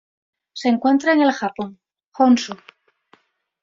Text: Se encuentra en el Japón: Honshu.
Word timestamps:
Se 0.53 0.67
encuentra 0.67 1.13
en 1.13 1.21
el 1.21 1.31
Japón: 1.31 1.79
Honshu. 2.17 2.55